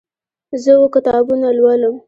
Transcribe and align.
زه 0.63 0.71
اوه 0.77 0.87
کتابونه 0.95 1.47
لولم. 1.57 1.95